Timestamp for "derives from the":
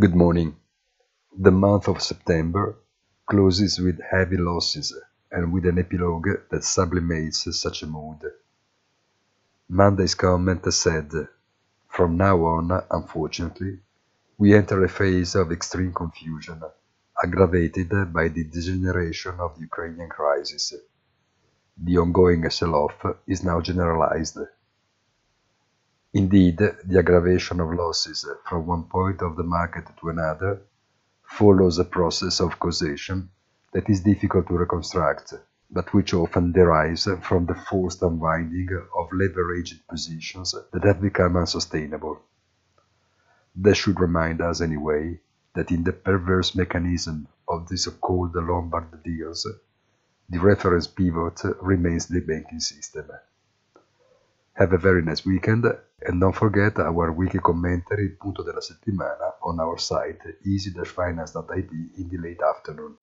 36.52-37.54